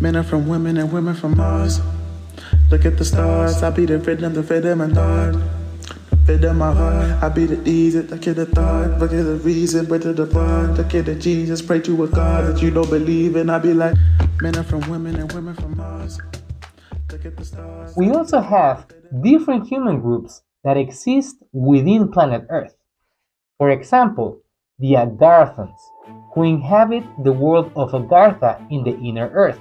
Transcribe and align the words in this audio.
Men 0.00 0.14
are 0.14 0.22
from 0.22 0.46
women 0.46 0.76
and 0.76 0.92
women 0.92 1.12
from 1.12 1.36
Mars. 1.36 1.80
Look 2.70 2.86
at 2.86 2.96
the 2.98 3.04
stars, 3.04 3.64
I 3.64 3.70
be 3.70 3.84
the 3.84 3.98
rhythm, 3.98 4.32
the 4.32 4.42
rhythm 4.42 4.80
and 4.80 4.94
thought. 4.94 5.34
Fit 6.24 6.44
in 6.44 6.56
my 6.56 6.72
heart, 6.72 7.20
I 7.20 7.28
be 7.28 7.46
the 7.46 7.68
easy, 7.68 8.02
look 8.02 8.28
at 8.28 8.36
the 8.36 8.46
thought, 8.46 9.00
look 9.00 9.12
at 9.12 9.24
the 9.24 9.40
reason, 9.42 9.88
where 9.88 9.98
to 9.98 10.12
the 10.12 10.26
bar, 10.26 10.68
look 10.68 10.94
at 10.94 11.06
the 11.06 11.16
Jesus, 11.16 11.60
pray 11.60 11.80
to 11.80 12.04
a 12.04 12.06
God 12.06 12.46
that 12.46 12.62
you 12.62 12.70
don't 12.70 12.88
believe 12.88 13.34
in. 13.34 13.50
I 13.50 13.58
be 13.58 13.74
like, 13.74 13.96
men 14.40 14.56
are 14.56 14.62
from 14.62 14.88
women 14.88 15.16
and 15.16 15.32
women 15.32 15.54
from 15.54 15.76
Mars. 15.76 16.20
Look 17.10 17.24
at 17.24 17.36
the 17.36 17.44
stars. 17.44 17.94
We 17.96 18.10
also 18.10 18.40
have 18.40 18.86
different 19.20 19.66
human 19.66 20.00
groups 20.00 20.42
that 20.62 20.76
exist 20.76 21.38
within 21.52 22.12
planet 22.12 22.46
Earth. 22.50 22.76
For 23.56 23.70
example, 23.70 24.42
the 24.78 24.92
Agarthans, 24.92 25.80
who 26.34 26.44
inhabit 26.44 27.02
the 27.24 27.32
world 27.32 27.72
of 27.74 27.90
Agartha 27.90 28.64
in 28.70 28.84
the 28.84 28.96
inner 29.00 29.28
Earth. 29.30 29.58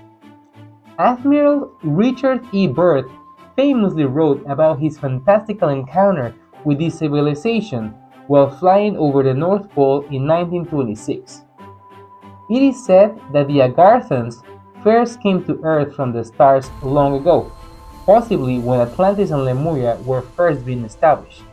Admiral 0.99 1.71
Richard 1.83 2.43
E. 2.51 2.65
Byrd 2.65 3.11
famously 3.55 4.05
wrote 4.05 4.43
about 4.47 4.79
his 4.79 4.97
fantastical 4.97 5.69
encounter 5.69 6.33
with 6.65 6.79
this 6.79 6.97
civilization 6.97 7.93
while 8.25 8.49
flying 8.49 8.97
over 8.97 9.21
the 9.21 9.33
North 9.33 9.69
Pole 9.73 10.01
in 10.09 10.25
1926. 10.27 11.43
It 12.49 12.63
is 12.63 12.83
said 12.83 13.15
that 13.31 13.47
the 13.47 13.59
Agarthans 13.59 14.43
first 14.83 15.21
came 15.21 15.43
to 15.45 15.59
Earth 15.61 15.95
from 15.95 16.13
the 16.13 16.23
stars 16.23 16.71
long 16.81 17.21
ago, 17.21 17.51
possibly 18.07 18.57
when 18.57 18.81
Atlantis 18.81 19.29
and 19.29 19.45
Lemuria 19.45 19.99
were 20.03 20.23
first 20.23 20.65
being 20.65 20.83
established. 20.83 21.43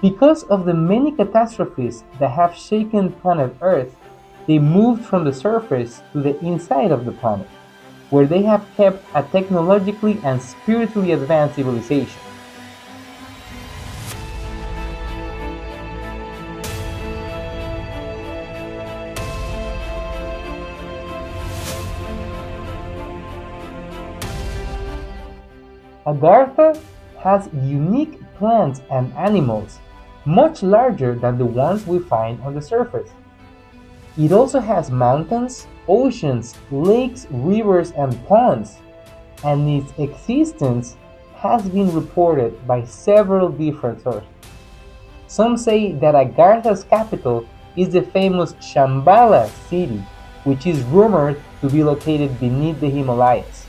Because 0.00 0.44
of 0.44 0.64
the 0.64 0.72
many 0.72 1.12
catastrophes 1.12 2.04
that 2.18 2.30
have 2.30 2.56
shaken 2.56 3.12
planet 3.12 3.54
Earth, 3.60 3.94
they 4.46 4.58
moved 4.58 5.04
from 5.04 5.24
the 5.24 5.32
surface 5.32 6.00
to 6.14 6.22
the 6.22 6.38
inside 6.42 6.90
of 6.90 7.04
the 7.04 7.12
planet 7.12 7.48
where 8.14 8.26
they 8.26 8.42
have 8.42 8.64
kept 8.76 9.04
a 9.16 9.24
technologically 9.24 10.20
and 10.22 10.40
spiritually 10.40 11.10
advanced 11.10 11.56
civilization. 11.56 12.20
Agartha 26.06 26.80
has 27.18 27.48
unique 27.52 28.20
plants 28.36 28.80
and 28.92 29.12
animals, 29.14 29.80
much 30.24 30.62
larger 30.62 31.16
than 31.16 31.36
the 31.36 31.44
ones 31.44 31.84
we 31.84 31.98
find 31.98 32.40
on 32.42 32.54
the 32.54 32.62
surface. 32.62 33.10
It 34.16 34.30
also 34.30 34.60
has 34.60 34.92
mountains, 34.92 35.66
oceans, 35.88 36.54
lakes, 36.70 37.26
rivers, 37.30 37.90
and 37.92 38.14
ponds, 38.26 38.76
and 39.42 39.68
its 39.68 39.92
existence 39.98 40.96
has 41.34 41.68
been 41.68 41.92
reported 41.92 42.64
by 42.66 42.84
several 42.84 43.48
different 43.48 44.00
sources. 44.02 44.28
Some 45.26 45.56
say 45.56 45.92
that 45.92 46.14
Agartha's 46.14 46.84
capital 46.84 47.44
is 47.76 47.88
the 47.88 48.02
famous 48.02 48.52
Shambhala 48.54 49.50
city, 49.68 50.00
which 50.44 50.64
is 50.64 50.80
rumored 50.84 51.40
to 51.60 51.68
be 51.68 51.82
located 51.82 52.38
beneath 52.38 52.78
the 52.78 52.88
Himalayas. 52.88 53.66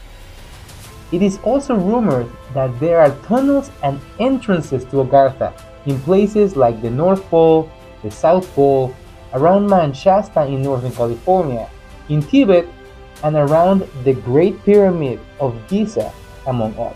It 1.11 1.23
is 1.23 1.39
also 1.39 1.75
rumored 1.75 2.29
that 2.53 2.79
there 2.79 2.99
are 3.01 3.17
tunnels 3.25 3.71
and 3.81 3.99
entrances 4.19 4.83
to 4.85 4.97
Agartha 4.97 5.59
in 5.87 5.99
places 6.01 6.55
like 6.55 6.83
the 6.83 6.91
North 6.91 7.23
Pole, 7.29 7.69
the 8.03 8.11
South 8.11 8.47
Pole, 8.53 8.93
around 9.35 9.67
Mount 9.67 9.95
Shasta 9.95 10.47
in 10.47 10.61
Northern 10.61 10.93
California, 10.93 11.69
in 12.07 12.21
Tibet, 12.21 12.65
and 13.21 13.35
around 13.35 13.83
the 14.05 14.13
Great 14.13 14.63
Pyramid 14.63 15.19
of 15.41 15.53
Giza, 15.67 16.11
among 16.47 16.73
others. 16.79 16.95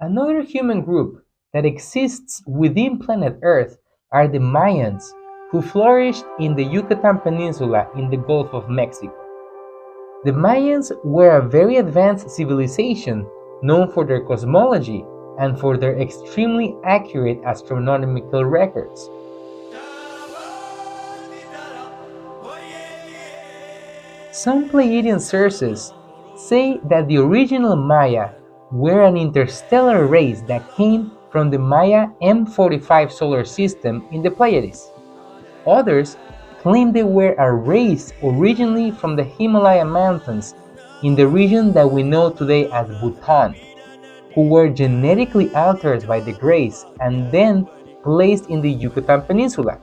Another 0.00 0.42
human 0.42 0.82
group 0.82 1.24
that 1.52 1.64
exists 1.64 2.42
within 2.46 2.98
planet 2.98 3.38
Earth 3.42 3.78
are 4.10 4.26
the 4.28 4.38
Mayans, 4.38 5.04
who 5.50 5.62
flourished 5.62 6.24
in 6.40 6.56
the 6.56 6.64
Yucatan 6.64 7.18
Peninsula 7.18 7.88
in 7.96 8.10
the 8.10 8.16
Gulf 8.16 8.52
of 8.52 8.68
Mexico. 8.68 9.25
The 10.26 10.32
Mayans 10.32 10.90
were 11.04 11.36
a 11.36 11.48
very 11.48 11.76
advanced 11.76 12.30
civilization 12.30 13.24
known 13.62 13.92
for 13.92 14.04
their 14.04 14.24
cosmology 14.24 15.04
and 15.38 15.56
for 15.56 15.76
their 15.76 15.96
extremely 16.00 16.74
accurate 16.84 17.38
astronomical 17.44 18.44
records. 18.44 19.08
Some 24.32 24.68
Pleiadian 24.68 25.20
sources 25.20 25.94
say 26.34 26.80
that 26.90 27.06
the 27.06 27.18
original 27.18 27.76
Maya 27.76 28.30
were 28.72 29.04
an 29.04 29.16
interstellar 29.16 30.08
race 30.08 30.40
that 30.48 30.74
came 30.74 31.12
from 31.30 31.50
the 31.50 31.58
Maya 31.60 32.08
M45 32.20 33.12
solar 33.12 33.44
system 33.44 34.04
in 34.10 34.22
the 34.22 34.30
Pleiades. 34.32 34.90
Others 35.68 36.16
claim 36.66 36.90
they 36.90 37.04
were 37.04 37.32
a 37.38 37.52
race 37.52 38.12
originally 38.24 38.90
from 38.90 39.14
the 39.14 39.22
Himalaya 39.22 39.84
mountains 39.84 40.56
in 41.04 41.14
the 41.14 41.24
region 41.24 41.72
that 41.72 41.88
we 41.88 42.02
know 42.02 42.28
today 42.28 42.68
as 42.72 42.88
Bhutan 43.00 43.54
who 44.34 44.48
were 44.48 44.68
genetically 44.68 45.54
altered 45.54 46.04
by 46.08 46.18
the 46.18 46.32
Greys 46.32 46.84
and 46.98 47.30
then 47.30 47.68
placed 48.02 48.50
in 48.50 48.60
the 48.60 48.72
Yucatan 48.72 49.22
Peninsula. 49.22 49.78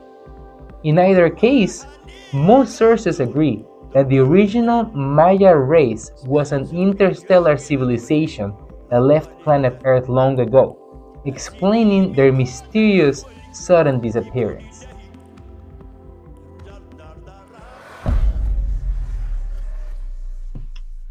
In 0.82 0.98
either 0.98 1.30
case, 1.30 1.86
most 2.34 2.76
sources 2.76 3.18
agree 3.18 3.64
that 3.94 4.10
the 4.10 4.18
original 4.18 4.84
Maya 4.92 5.56
race 5.56 6.10
was 6.26 6.52
an 6.52 6.68
interstellar 6.68 7.56
civilization 7.56 8.52
that 8.90 9.00
left 9.00 9.30
planet 9.40 9.80
Earth 9.86 10.10
long 10.10 10.38
ago, 10.38 10.76
explaining 11.24 12.12
their 12.12 12.30
mysterious 12.30 13.24
sudden 13.52 14.02
disappearance. 14.02 14.86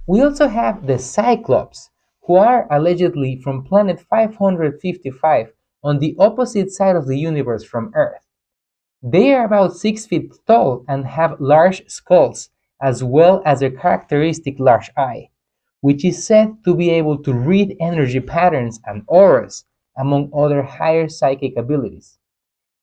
We 0.06 0.22
also 0.22 0.50
have 0.50 0.86
the 0.86 1.00
Cyclops, 1.00 1.90
who 2.24 2.36
are 2.36 2.68
allegedly 2.70 3.38
from 3.42 3.64
planet 3.64 4.02
555 4.02 5.54
on 5.82 6.00
the 6.00 6.14
opposite 6.20 6.72
side 6.72 6.98
of 6.98 7.08
the 7.08 7.18
universe 7.18 7.64
from 7.64 7.92
Earth. 7.96 8.20
They 9.02 9.34
are 9.34 9.46
about 9.46 9.78
6 9.78 10.06
feet 10.06 10.34
tall 10.46 10.84
and 10.90 11.06
have 11.06 11.40
large 11.40 11.88
skulls, 11.90 12.50
as 12.82 13.02
well 13.02 13.42
as 13.46 13.62
a 13.62 13.72
characteristic 13.72 14.60
large 14.60 14.92
eye, 14.98 15.30
which 15.80 16.04
is 16.04 16.26
said 16.26 16.58
to 16.66 16.76
be 16.76 16.90
able 16.90 17.24
to 17.24 17.34
read 17.34 17.78
energy 17.80 18.20
patterns 18.20 18.82
and 18.86 19.04
auras, 19.08 19.64
among 19.98 20.32
other 20.36 20.64
higher 20.64 21.08
psychic 21.08 21.54
abilities. 21.56 22.18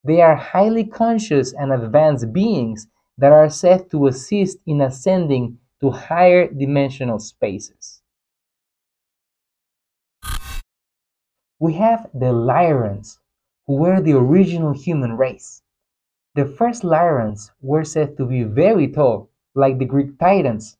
They 0.04 0.22
are 0.22 0.36
highly 0.36 0.84
conscious 0.84 1.52
and 1.52 1.70
advanced 1.70 2.32
beings 2.32 2.86
that 3.18 3.32
are 3.32 3.50
said 3.50 3.90
to 3.90 4.06
assist 4.06 4.56
in 4.66 4.80
ascending 4.80 5.58
to 5.80 5.90
higher 5.90 6.46
dimensional 6.46 7.18
spaces. 7.18 8.02
We 11.58 11.74
have 11.74 12.08
the 12.14 12.32
Lyrans, 12.32 13.18
who 13.66 13.76
were 13.76 14.00
the 14.00 14.16
original 14.16 14.72
human 14.72 15.16
race. 15.16 15.62
The 16.34 16.46
first 16.46 16.82
Lyrans 16.82 17.50
were 17.60 17.84
said 17.84 18.16
to 18.16 18.24
be 18.24 18.44
very 18.44 18.88
tall, 18.88 19.30
like 19.54 19.78
the 19.78 19.84
Greek 19.84 20.18
Titans. 20.18 20.76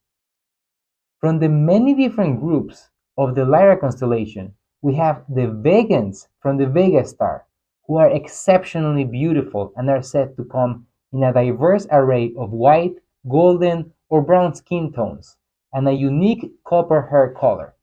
From 1.19 1.38
the 1.38 1.49
many 1.49 1.94
different 1.94 2.41
groups 2.41 2.88
of 3.19 3.34
the 3.34 3.44
Lyra 3.44 3.77
constellation, 3.77 4.55
we 4.81 4.94
have 4.94 5.25
the 5.28 5.47
Vegans 5.47 6.28
from 6.41 6.56
the 6.56 6.67
Vega 6.67 7.05
star, 7.05 7.47
who 7.87 7.97
are 7.97 8.11
exceptionally 8.11 9.05
beautiful 9.05 9.73
and 9.76 9.91
are 9.91 10.02
said 10.02 10.37
to 10.37 10.44
come 10.44 10.87
in 11.12 11.23
a 11.23 11.32
diverse 11.32 11.87
array 11.91 12.32
of 12.38 12.52
white, 12.52 12.94
golden, 13.29 13.93
or 14.11 14.21
brown 14.21 14.55
skin 14.55 14.93
tones, 14.93 15.37
and 15.73 15.89
a 15.89 15.93
unique 15.93 16.53
copper 16.65 17.09
hair 17.11 17.35
color. 17.39 17.75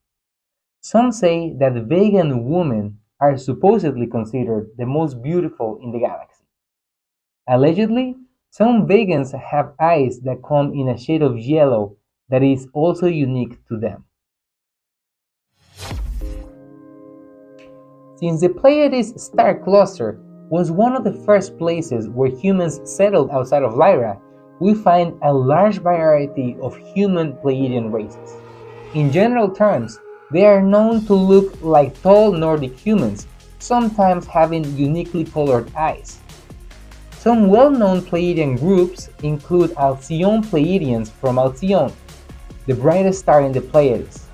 Some 0.81 1.11
say 1.11 1.53
that 1.59 1.85
vegan 1.87 2.45
women 2.45 2.99
are 3.19 3.37
supposedly 3.37 4.05
considered 4.05 4.69
the 4.77 4.85
most 4.85 5.23
beautiful 5.23 5.79
in 5.81 5.91
the 5.91 5.99
galaxy. 5.99 6.43
Allegedly, 7.47 8.15
some 8.51 8.87
vegans 8.87 9.33
have 9.37 9.73
eyes 9.79 10.19
that 10.21 10.43
come 10.47 10.73
in 10.73 10.89
a 10.89 10.97
shade 10.97 11.21
of 11.21 11.39
yellow 11.39 11.97
that 12.29 12.43
is 12.43 12.67
also 12.73 13.07
unique 13.07 13.65
to 13.67 13.77
them. 13.77 14.03
Since 18.17 18.41
the 18.41 18.49
Pleiades 18.49 19.21
star 19.21 19.59
cluster 19.63 20.19
was 20.49 20.71
one 20.71 20.95
of 20.95 21.03
the 21.03 21.13
first 21.25 21.57
places 21.57 22.09
where 22.09 22.29
humans 22.29 22.81
settled 22.83 23.29
outside 23.31 23.63
of 23.63 23.75
Lyra, 23.75 24.19
we 24.59 24.73
find 24.73 25.17
a 25.21 25.33
large 25.33 25.79
variety 25.79 26.57
of 26.61 26.77
human 26.77 27.33
Pleiadian 27.33 27.91
races. 27.91 28.35
In 28.93 29.11
general 29.11 29.49
terms, 29.49 29.99
they 30.31 30.45
are 30.45 30.61
known 30.61 31.05
to 31.05 31.13
look 31.13 31.61
like 31.61 32.01
tall 32.01 32.31
Nordic 32.31 32.75
humans, 32.75 33.27
sometimes 33.59 34.25
having 34.25 34.65
uniquely 34.75 35.23
colored 35.23 35.73
eyes. 35.75 36.19
Some 37.11 37.47
well-known 37.47 38.01
Pleiadian 38.01 38.59
groups 38.59 39.09
include 39.23 39.73
Alcyon 39.77 40.43
Pleiadians 40.43 41.09
from 41.09 41.37
Alcyon, 41.37 41.91
the 42.65 42.75
brightest 42.75 43.19
star 43.19 43.41
in 43.41 43.51
the 43.51 43.61
Pleiades, 43.61 44.27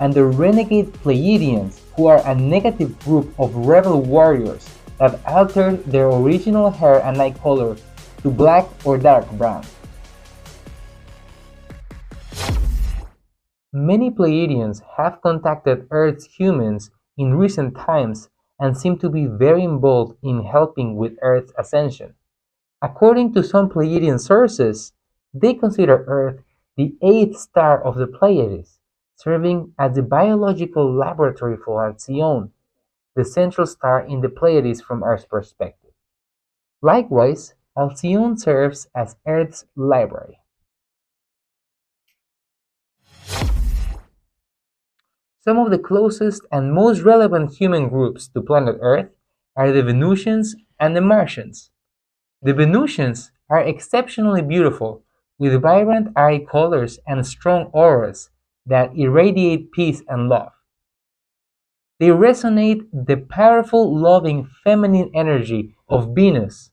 and 0.00 0.14
the 0.14 0.24
Renegade 0.24 0.92
Pleiadians, 1.04 1.80
who 1.96 2.06
are 2.06 2.26
a 2.26 2.34
negative 2.34 2.98
group 3.00 3.34
of 3.38 3.54
rebel 3.54 4.00
warriors 4.00 4.68
that 4.98 5.20
altered 5.26 5.84
their 5.84 6.08
original 6.08 6.70
hair 6.70 7.02
and 7.04 7.20
eye 7.20 7.32
color 7.32 7.76
to 8.22 8.30
black 8.30 8.66
or 8.84 8.98
dark 8.98 9.30
brown. 9.32 9.64
Many 13.72 14.10
Pleiadians 14.10 14.82
have 14.96 15.22
contacted 15.22 15.86
Earth's 15.90 16.24
humans 16.24 16.90
in 17.16 17.34
recent 17.34 17.76
times 17.76 18.28
and 18.58 18.76
seem 18.76 18.98
to 18.98 19.08
be 19.08 19.26
very 19.26 19.62
involved 19.62 20.18
in 20.22 20.44
helping 20.44 20.96
with 20.96 21.16
Earth's 21.22 21.52
ascension. 21.56 22.14
According 22.82 23.32
to 23.34 23.44
some 23.44 23.68
Pleiadian 23.68 24.20
sources, 24.20 24.92
they 25.32 25.54
consider 25.54 26.04
Earth 26.06 26.42
the 26.76 26.96
eighth 27.02 27.38
star 27.38 27.82
of 27.82 27.96
the 27.96 28.06
Pleiades, 28.06 28.78
serving 29.14 29.72
as 29.78 29.94
the 29.94 30.02
biological 30.02 30.92
laboratory 30.92 31.56
for 31.56 31.86
Alcyon, 31.86 32.50
the 33.14 33.24
central 33.24 33.66
star 33.66 34.00
in 34.00 34.20
the 34.20 34.28
Pleiades 34.28 34.80
from 34.80 35.04
Earth's 35.04 35.26
perspective. 35.26 35.92
Likewise, 36.82 37.54
Alcyon 37.80 38.36
serves 38.36 38.88
as 38.94 39.16
Earth's 39.26 39.64
library. 39.74 40.38
Some 45.40 45.58
of 45.58 45.70
the 45.70 45.78
closest 45.78 46.42
and 46.52 46.74
most 46.74 47.00
relevant 47.00 47.54
human 47.54 47.88
groups 47.88 48.28
to 48.28 48.42
planet 48.42 48.76
Earth 48.82 49.08
are 49.56 49.72
the 49.72 49.82
Venusians 49.82 50.54
and 50.78 50.94
the 50.94 51.00
Martians. 51.00 51.70
The 52.42 52.52
Venusians 52.52 53.32
are 53.48 53.62
exceptionally 53.62 54.42
beautiful, 54.42 55.02
with 55.38 55.62
vibrant 55.62 56.08
eye 56.14 56.44
colors 56.50 56.98
and 57.06 57.26
strong 57.26 57.70
auras 57.72 58.28
that 58.66 58.94
irradiate 58.94 59.72
peace 59.72 60.02
and 60.06 60.28
love. 60.28 60.52
They 61.98 62.08
resonate 62.08 62.86
the 62.92 63.16
powerful, 63.16 63.96
loving, 63.96 64.50
feminine 64.62 65.10
energy 65.14 65.74
of 65.88 66.14
Venus, 66.14 66.69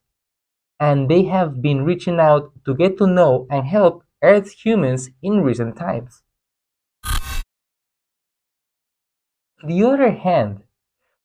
and 0.80 1.08
they 1.08 1.24
have 1.24 1.60
been 1.60 1.84
reaching 1.84 2.20
out 2.20 2.52
to 2.64 2.74
get 2.74 2.98
to 2.98 3.06
know 3.06 3.46
and 3.50 3.66
help 3.66 4.04
Earth's 4.22 4.52
humans 4.52 5.10
in 5.22 5.40
recent 5.40 5.76
times. 5.76 6.22
On 9.62 9.68
the 9.68 9.82
other 9.82 10.12
hand, 10.12 10.62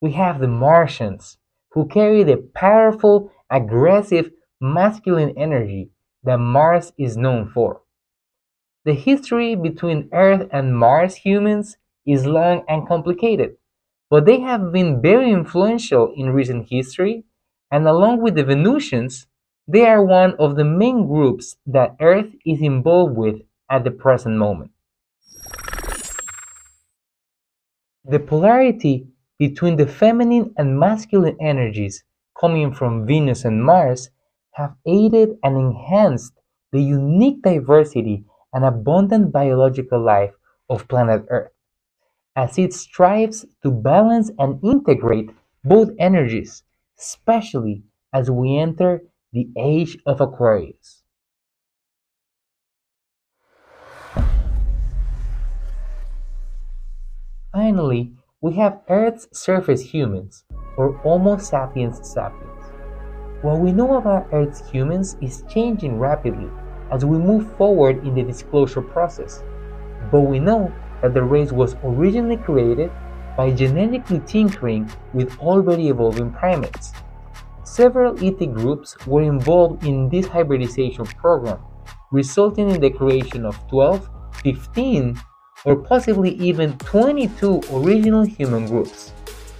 we 0.01 0.13
have 0.13 0.39
the 0.39 0.47
Martians, 0.47 1.37
who 1.71 1.87
carry 1.87 2.23
the 2.23 2.37
powerful, 2.37 3.31
aggressive, 3.49 4.31
masculine 4.59 5.33
energy 5.37 5.91
that 6.23 6.37
Mars 6.37 6.93
is 6.97 7.15
known 7.15 7.49
for. 7.49 7.81
The 8.85 8.93
history 8.93 9.55
between 9.55 10.09
Earth 10.11 10.47
and 10.51 10.77
Mars 10.77 11.15
humans 11.15 11.77
is 12.05 12.25
long 12.25 12.63
and 12.67 12.87
complicated, 12.87 13.57
but 14.09 14.25
they 14.25 14.39
have 14.41 14.71
been 14.71 15.01
very 15.01 15.31
influential 15.31 16.11
in 16.15 16.31
recent 16.31 16.69
history, 16.69 17.23
and 17.71 17.87
along 17.87 18.21
with 18.21 18.35
the 18.35 18.43
Venusians, 18.43 19.27
they 19.67 19.85
are 19.85 20.03
one 20.03 20.35
of 20.39 20.55
the 20.55 20.65
main 20.65 21.07
groups 21.07 21.55
that 21.65 21.95
Earth 22.01 22.31
is 22.45 22.61
involved 22.61 23.15
with 23.15 23.41
at 23.69 23.83
the 23.83 23.91
present 23.91 24.35
moment. 24.35 24.71
The 28.05 28.19
polarity 28.19 29.07
between 29.39 29.77
the 29.77 29.87
feminine 29.87 30.53
and 30.57 30.77
masculine 30.77 31.37
energies 31.39 32.03
coming 32.39 32.73
from 32.73 33.07
Venus 33.07 33.45
and 33.45 33.63
Mars 33.63 34.09
have 34.51 34.75
aided 34.85 35.37
and 35.43 35.57
enhanced 35.57 36.33
the 36.71 36.81
unique 36.81 37.41
diversity 37.41 38.25
and 38.51 38.65
abundant 38.65 39.31
biological 39.31 40.01
life 40.01 40.33
of 40.69 40.87
planet 40.87 41.25
Earth, 41.29 41.51
as 42.35 42.57
it 42.57 42.73
strives 42.73 43.45
to 43.63 43.71
balance 43.71 44.29
and 44.37 44.63
integrate 44.63 45.29
both 45.63 45.89
energies, 45.97 46.63
especially 46.99 47.83
as 48.11 48.29
we 48.29 48.57
enter 48.57 49.01
the 49.33 49.49
age 49.57 49.97
of 50.05 50.21
Aquarius. 50.21 51.01
Finally, 57.51 58.13
we 58.41 58.53
have 58.53 58.81
Earth's 58.87 59.27
surface 59.31 59.81
humans, 59.81 60.43
or 60.77 60.93
Homo 60.97 61.37
sapiens 61.37 62.07
sapiens. 62.07 62.63
What 63.41 63.59
we 63.59 63.71
know 63.71 63.97
about 63.97 64.27
Earth's 64.31 64.69
humans 64.69 65.17
is 65.19 65.43
changing 65.49 65.97
rapidly 65.97 66.51
as 66.91 67.03
we 67.03 67.17
move 67.17 67.57
forward 67.57 68.05
in 68.05 68.13
the 68.13 68.21
disclosure 68.21 68.83
process, 68.83 69.41
but 70.11 70.21
we 70.21 70.37
know 70.37 70.71
that 71.01 71.15
the 71.15 71.23
race 71.23 71.51
was 71.51 71.75
originally 71.83 72.37
created 72.37 72.91
by 73.35 73.49
genetically 73.49 74.19
tinkering 74.27 74.87
with 75.11 75.39
already 75.39 75.89
evolving 75.89 76.29
primates. 76.31 76.93
Several 77.73 78.13
ET 78.23 78.37
groups 78.53 78.95
were 79.07 79.23
involved 79.23 79.83
in 79.83 80.07
this 80.07 80.27
hybridization 80.27 81.05
program, 81.05 81.57
resulting 82.11 82.69
in 82.69 82.79
the 82.79 82.91
creation 82.91 83.47
of 83.47 83.57
12, 83.67 84.07
15, 84.43 85.19
or 85.65 85.77
possibly 85.77 86.35
even 86.35 86.77
22 86.77 87.63
original 87.73 88.21
human 88.21 88.67
groups, 88.67 89.09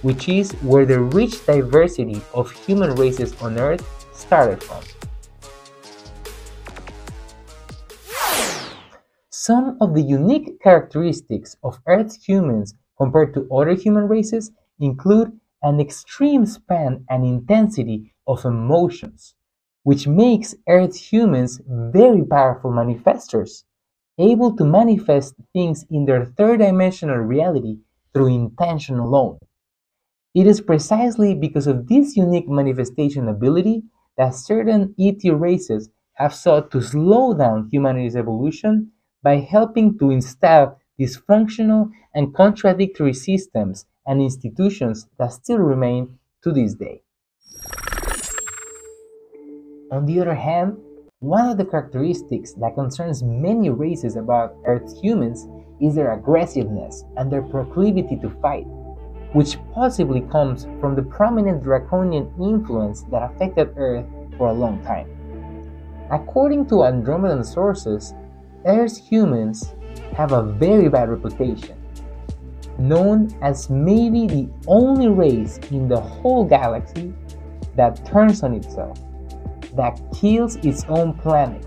which 0.02 0.28
is 0.28 0.52
where 0.62 0.86
the 0.86 1.00
rich 1.00 1.44
diversity 1.44 2.20
of 2.32 2.52
human 2.52 2.94
races 2.94 3.34
on 3.42 3.58
Earth 3.58 3.82
started 4.14 4.62
from. 4.62 4.84
Some 9.30 9.76
of 9.80 9.92
the 9.92 10.02
unique 10.02 10.60
characteristics 10.62 11.56
of 11.64 11.80
Earth's 11.88 12.22
humans 12.22 12.76
compared 12.96 13.34
to 13.34 13.48
other 13.52 13.74
human 13.74 14.06
races 14.06 14.52
include 14.78 15.32
an 15.64 15.80
extreme 15.80 16.46
span 16.46 17.04
and 17.10 17.24
intensity 17.26 18.14
of 18.28 18.44
emotions, 18.44 19.34
which 19.82 20.06
makes 20.06 20.54
Earth 20.68 20.96
humans 20.96 21.60
very 21.66 22.24
powerful 22.24 22.70
manifestors 22.70 23.64
able 24.18 24.54
to 24.56 24.64
manifest 24.64 25.34
things 25.52 25.84
in 25.90 26.04
their 26.04 26.26
third 26.26 26.60
dimensional 26.60 27.16
reality 27.16 27.78
through 28.12 28.28
intention 28.28 28.98
alone. 28.98 29.38
It 30.34 30.46
is 30.46 30.60
precisely 30.60 31.34
because 31.34 31.66
of 31.66 31.88
this 31.88 32.14
unique 32.14 32.46
manifestation 32.48 33.26
ability 33.26 33.84
that 34.18 34.34
certain 34.34 34.94
ET 34.98 35.24
races 35.32 35.88
have 36.14 36.34
sought 36.34 36.70
to 36.72 36.82
slow 36.82 37.32
down 37.32 37.70
humanity's 37.72 38.14
evolution 38.14 38.92
by 39.22 39.36
helping 39.36 39.98
to 39.98 40.10
install 40.10 40.78
dysfunctional 41.00 41.90
and 42.14 42.34
contradictory 42.34 43.14
systems 43.14 43.86
and 44.06 44.20
institutions 44.20 45.06
that 45.18 45.32
still 45.32 45.58
remain 45.58 46.18
to 46.42 46.52
this 46.52 46.74
day. 46.74 47.02
On 49.90 50.06
the 50.06 50.20
other 50.20 50.34
hand, 50.34 50.76
one 51.20 51.48
of 51.48 51.56
the 51.56 51.64
characteristics 51.64 52.52
that 52.54 52.74
concerns 52.74 53.22
many 53.22 53.70
races 53.70 54.16
about 54.16 54.56
Earth 54.66 55.00
humans 55.00 55.46
is 55.80 55.94
their 55.94 56.12
aggressiveness 56.12 57.04
and 57.16 57.30
their 57.30 57.42
proclivity 57.42 58.16
to 58.20 58.30
fight, 58.42 58.66
which 59.32 59.56
possibly 59.72 60.20
comes 60.20 60.66
from 60.80 60.94
the 60.94 61.02
prominent 61.02 61.62
draconian 61.62 62.30
influence 62.40 63.02
that 63.10 63.22
affected 63.22 63.72
Earth 63.76 64.04
for 64.36 64.48
a 64.48 64.52
long 64.52 64.82
time. 64.84 65.08
According 66.10 66.66
to 66.66 66.84
Andromedan 66.84 67.44
sources, 67.44 68.12
Earth 68.66 68.98
humans 68.98 69.74
have 70.16 70.32
a 70.32 70.42
very 70.42 70.88
bad 70.88 71.08
reputation, 71.08 71.76
known 72.78 73.36
as 73.42 73.70
maybe 73.70 74.26
the 74.26 74.48
only 74.66 75.08
race 75.08 75.58
in 75.70 75.88
the 75.88 76.00
whole 76.00 76.44
galaxy 76.44 77.12
that 77.76 78.04
turns 78.06 78.42
on 78.42 78.54
itself 78.54 78.98
that 79.76 80.00
kills 80.14 80.56
its 80.56 80.84
own 80.88 81.14
planet, 81.14 81.66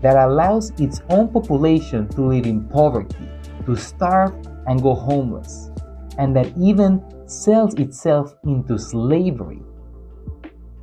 that 0.00 0.16
allows 0.16 0.70
its 0.80 1.00
own 1.08 1.28
population 1.28 2.08
to 2.08 2.22
live 2.22 2.46
in 2.46 2.68
poverty, 2.68 3.28
to 3.66 3.76
starve 3.76 4.34
and 4.66 4.82
go 4.82 4.94
homeless, 4.94 5.70
and 6.18 6.34
that 6.34 6.52
even 6.58 7.02
sells 7.26 7.74
itself 7.74 8.34
into 8.44 8.78
slavery. 8.78 9.62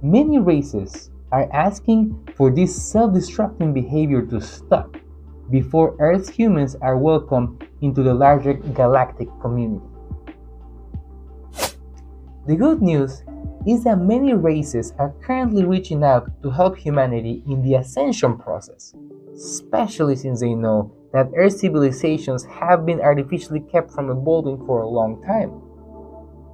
Many 0.01 0.39
races 0.39 1.11
are 1.31 1.49
asking 1.53 2.29
for 2.35 2.49
this 2.49 2.73
self 2.73 3.11
destructing 3.13 3.73
behavior 3.73 4.25
to 4.27 4.41
stop 4.41 4.95
before 5.51 5.95
Earth's 5.99 6.29
humans 6.29 6.75
are 6.81 6.97
welcomed 6.97 7.67
into 7.81 8.03
the 8.03 8.13
larger 8.13 8.53
galactic 8.53 9.27
community. 9.41 9.85
The 12.47 12.55
good 12.55 12.81
news 12.81 13.23
is 13.67 13.83
that 13.83 13.99
many 13.99 14.33
races 14.33 14.93
are 14.97 15.13
currently 15.21 15.65
reaching 15.65 16.03
out 16.03 16.41
to 16.41 16.49
help 16.49 16.77
humanity 16.77 17.43
in 17.47 17.61
the 17.61 17.75
ascension 17.75 18.37
process, 18.37 18.93
especially 19.35 20.15
since 20.15 20.39
they 20.39 20.53
know 20.53 20.91
that 21.13 21.29
Earth 21.35 21.57
civilizations 21.57 22.45
have 22.45 22.85
been 22.85 23.01
artificially 23.01 23.59
kept 23.59 23.91
from 23.91 24.09
evolving 24.09 24.65
for 24.65 24.81
a 24.81 24.87
long 24.87 25.21
time. 25.23 25.61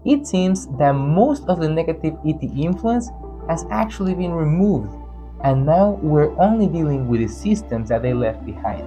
It 0.06 0.28
seems 0.28 0.68
that 0.78 0.94
most 0.94 1.48
of 1.48 1.60
the 1.60 1.70
negative 1.70 2.16
ET 2.26 2.44
influence 2.44 3.10
has 3.50 3.66
actually 3.70 4.16
been 4.16 4.34
removed, 4.34 4.94
and 5.46 5.64
now 5.64 5.92
we're 6.02 6.36
only 6.42 6.66
dealing 6.66 7.08
with 7.08 7.20
the 7.22 7.28
systems 7.28 7.90
that 7.90 8.02
they 8.02 8.16
left 8.16 8.44
behind. 8.44 8.84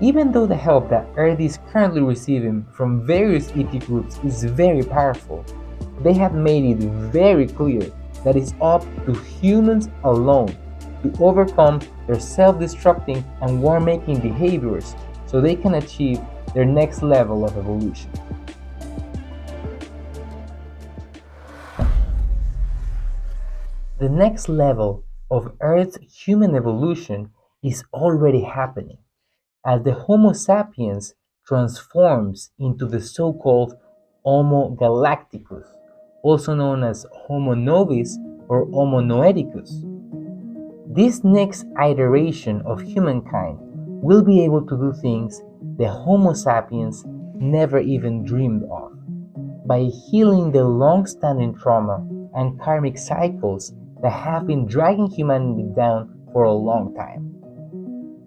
Even 0.00 0.30
though 0.30 0.46
the 0.46 0.54
help 0.54 0.88
that 0.88 1.08
Earth 1.16 1.40
is 1.40 1.58
currently 1.72 2.02
receiving 2.02 2.64
from 2.72 3.04
various 3.04 3.50
ET 3.56 3.84
groups 3.86 4.20
is 4.22 4.44
very 4.44 4.84
powerful, 4.84 5.44
they 6.02 6.12
have 6.12 6.34
made 6.34 6.64
it 6.64 6.88
very 7.10 7.48
clear 7.48 7.82
that 8.22 8.36
it's 8.36 8.54
up 8.60 8.82
to 9.06 9.12
humans 9.14 9.88
alone 10.04 10.56
to 11.02 11.12
overcome 11.18 11.80
their 12.06 12.20
self 12.20 12.56
destructing 12.56 13.24
and 13.42 13.60
war 13.60 13.80
making 13.80 14.20
behaviors 14.20 14.94
so 15.26 15.40
they 15.40 15.56
can 15.56 15.74
achieve 15.74 16.20
their 16.54 16.64
next 16.64 17.02
level 17.02 17.44
of 17.44 17.58
evolution. 17.58 18.12
The 23.98 24.10
next 24.10 24.50
level 24.50 25.04
of 25.30 25.56
Earth's 25.62 25.96
human 26.02 26.54
evolution 26.54 27.30
is 27.62 27.82
already 27.94 28.42
happening 28.42 28.98
as 29.64 29.84
the 29.84 29.94
Homo 29.94 30.34
sapiens 30.34 31.14
transforms 31.46 32.50
into 32.58 32.84
the 32.84 33.00
so 33.00 33.32
called 33.32 33.74
Homo 34.22 34.76
galacticus, 34.78 35.64
also 36.22 36.54
known 36.54 36.84
as 36.84 37.06
Homo 37.10 37.54
novus 37.54 38.18
or 38.48 38.66
Homo 38.66 39.00
noeticus. 39.00 39.70
This 40.94 41.24
next 41.24 41.64
iteration 41.82 42.60
of 42.66 42.82
humankind 42.82 43.56
will 44.02 44.22
be 44.22 44.44
able 44.44 44.66
to 44.66 44.76
do 44.76 44.92
things 45.00 45.40
the 45.78 45.88
Homo 45.88 46.34
sapiens 46.34 47.02
never 47.36 47.78
even 47.78 48.24
dreamed 48.26 48.64
of 48.70 48.92
by 49.66 49.84
healing 50.10 50.52
the 50.52 50.64
long 50.64 51.06
standing 51.06 51.54
trauma 51.54 52.06
and 52.34 52.60
karmic 52.60 52.98
cycles 52.98 53.72
that 54.06 54.12
have 54.12 54.46
been 54.46 54.64
dragging 54.66 55.10
humanity 55.10 55.68
down 55.74 56.16
for 56.32 56.44
a 56.44 56.52
long 56.52 56.94
time. 56.94 57.34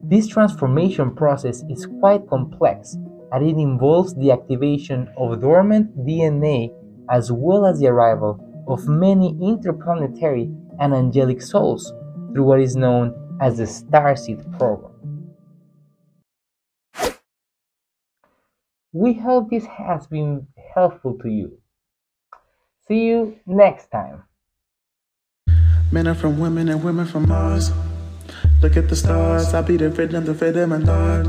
This 0.04 0.28
transformation 0.28 1.16
process 1.16 1.64
is 1.70 1.88
quite 2.02 2.28
complex 2.28 2.98
and 3.32 3.48
it 3.48 3.56
involves 3.56 4.14
the 4.16 4.30
activation 4.30 5.08
of 5.16 5.40
dormant 5.40 5.98
DNA 6.06 6.68
as 7.10 7.32
well 7.32 7.66
as 7.66 7.80
the 7.80 7.88
arrival 7.88 8.66
of 8.68 8.90
many 8.90 9.30
interplanetary 9.42 10.52
and 10.82 10.94
angelic 10.94 11.42
souls 11.42 11.94
through 12.34 12.44
what 12.44 12.60
is 12.60 12.76
known 12.76 13.38
as 13.40 13.60
the 13.60 13.64
Starseed 13.64 14.58
program. 14.58 15.32
We 18.92 19.14
hope 19.14 19.50
this 19.50 19.66
has 19.66 20.08
been 20.08 20.46
helpful 20.76 21.18
to 21.20 21.30
you. 21.30 21.58
See 22.86 23.06
you 23.06 23.40
next 23.46 23.92
time. 23.92 24.24
Men 25.92 26.08
are 26.08 26.14
from 26.14 26.40
women 26.40 26.70
and 26.70 26.84
women 26.84 27.08
from 27.08 27.28
Mars. 27.28 27.72
Look 28.62 28.78
at 28.78 28.90
the 28.90 28.96
stars, 28.96 29.56
I 29.56 29.64
be 29.64 29.76
the 29.76 29.90
rhythm, 29.90 30.24
the 30.24 30.34
rhythm 30.34 30.72
and 30.72 30.86
thought. 30.86 31.26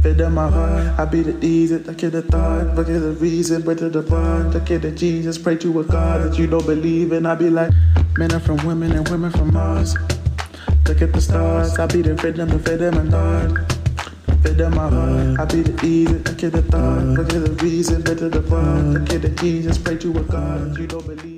Fit 0.00 0.20
in 0.20 0.32
my 0.32 0.48
heart, 0.48 1.00
I 1.00 1.04
be 1.06 1.22
the 1.22 1.44
easy, 1.44 1.78
look 1.78 2.04
at 2.04 2.12
the 2.12 2.22
thought, 2.22 2.76
look 2.76 2.88
at 2.88 3.00
the 3.00 3.16
reason, 3.18 3.64
where 3.64 3.74
to 3.74 3.88
the 3.88 4.02
part, 4.02 4.54
look 4.54 4.70
at 4.70 4.82
the 4.82 4.92
Jesus, 4.92 5.38
pray 5.38 5.56
to 5.56 5.80
a 5.80 5.84
God 5.84 6.22
that 6.22 6.38
you 6.38 6.46
don't 6.46 6.64
believe 6.64 7.10
in. 7.10 7.26
I 7.26 7.34
be 7.34 7.50
like, 7.50 7.72
men 8.16 8.32
are 8.32 8.38
from 8.38 8.58
women 8.64 8.92
and 8.92 9.08
women 9.08 9.32
from 9.32 9.52
Mars. 9.52 9.96
Look 10.86 11.02
at 11.02 11.12
the 11.12 11.20
stars, 11.20 11.76
I 11.76 11.86
be 11.86 12.02
the 12.02 12.14
rhythm, 12.14 12.50
the 12.50 12.58
rhythm 12.58 12.96
and 12.96 13.10
thought. 13.10 13.72
Fit 14.42 14.60
in 14.60 14.70
my 14.72 14.88
heart, 14.88 15.40
I 15.40 15.44
be 15.46 15.62
the 15.62 15.84
easy, 15.84 16.14
look 16.14 16.44
at 16.44 16.52
the 16.52 16.62
thought, 16.62 17.02
look 17.02 17.32
at 17.32 17.44
the 17.44 17.64
reason, 17.64 18.04
to 18.04 18.14
the 18.14 18.40
part, 18.42 18.84
look 18.84 19.10
at 19.10 19.22
the 19.22 19.30
Jesus, 19.30 19.78
pray 19.78 19.96
to 19.96 20.10
a 20.16 20.22
God 20.22 20.70
that 20.70 20.80
you 20.80 20.86
don't 20.86 21.04
believe 21.04 21.33